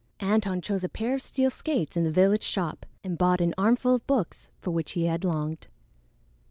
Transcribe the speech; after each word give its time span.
Antone 0.19 0.61
chose 0.61 0.83
a 0.83 0.89
pair 0.89 1.13
of 1.13 1.21
steel 1.21 1.51
skates 1.51 1.95
in 1.95 2.03
the 2.03 2.09
village 2.09 2.41
shop 2.41 2.87
and 3.03 3.19
bought 3.19 3.39
an 3.39 3.53
armful 3.55 3.93
of 3.93 4.07
books 4.07 4.49
for 4.59 4.71
which 4.71 4.93
he 4.93 5.05
had 5.05 5.23
longed. 5.23 5.67